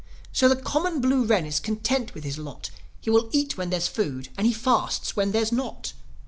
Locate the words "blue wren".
0.99-1.45